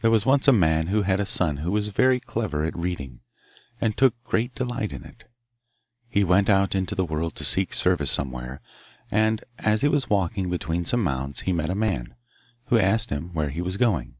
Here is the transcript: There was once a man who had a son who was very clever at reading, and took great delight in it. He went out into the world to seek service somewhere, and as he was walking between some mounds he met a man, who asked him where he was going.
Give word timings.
There 0.00 0.10
was 0.10 0.24
once 0.24 0.48
a 0.48 0.52
man 0.52 0.86
who 0.86 1.02
had 1.02 1.20
a 1.20 1.26
son 1.26 1.58
who 1.58 1.70
was 1.70 1.88
very 1.88 2.18
clever 2.18 2.64
at 2.64 2.74
reading, 2.74 3.20
and 3.78 3.94
took 3.94 4.14
great 4.24 4.54
delight 4.54 4.90
in 4.90 5.04
it. 5.04 5.30
He 6.08 6.24
went 6.24 6.48
out 6.48 6.74
into 6.74 6.94
the 6.94 7.04
world 7.04 7.34
to 7.36 7.44
seek 7.44 7.74
service 7.74 8.10
somewhere, 8.10 8.62
and 9.10 9.44
as 9.58 9.82
he 9.82 9.88
was 9.88 10.08
walking 10.08 10.48
between 10.48 10.86
some 10.86 11.04
mounds 11.04 11.40
he 11.40 11.52
met 11.52 11.68
a 11.68 11.74
man, 11.74 12.14
who 12.68 12.78
asked 12.78 13.10
him 13.10 13.34
where 13.34 13.50
he 13.50 13.60
was 13.60 13.76
going. 13.76 14.16